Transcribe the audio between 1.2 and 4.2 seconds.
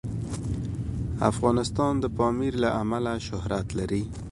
افغانستان د پامیر له امله شهرت لري.